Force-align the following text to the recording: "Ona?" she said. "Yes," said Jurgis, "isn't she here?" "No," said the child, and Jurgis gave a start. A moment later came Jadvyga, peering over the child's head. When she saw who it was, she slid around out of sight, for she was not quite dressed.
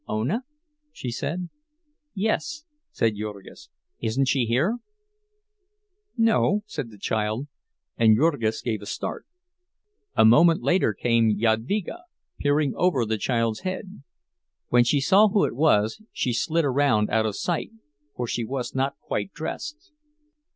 "Ona?" 0.09 0.43
she 0.91 1.11
said. 1.11 1.49
"Yes," 2.15 2.65
said 2.89 3.17
Jurgis, 3.17 3.69
"isn't 3.99 4.25
she 4.25 4.45
here?" 4.45 4.79
"No," 6.17 6.63
said 6.65 6.89
the 6.89 6.97
child, 6.97 7.45
and 7.97 8.17
Jurgis 8.17 8.63
gave 8.63 8.81
a 8.81 8.87
start. 8.87 9.27
A 10.15 10.25
moment 10.25 10.63
later 10.63 10.95
came 10.95 11.37
Jadvyga, 11.37 11.99
peering 12.39 12.73
over 12.75 13.05
the 13.05 13.19
child's 13.19 13.59
head. 13.59 14.01
When 14.69 14.83
she 14.83 14.99
saw 15.01 15.27
who 15.29 15.45
it 15.45 15.55
was, 15.55 16.01
she 16.11 16.33
slid 16.33 16.65
around 16.65 17.11
out 17.11 17.27
of 17.27 17.35
sight, 17.35 17.69
for 18.15 18.25
she 18.25 18.43
was 18.43 18.73
not 18.73 18.95
quite 19.01 19.31
dressed. 19.31 19.91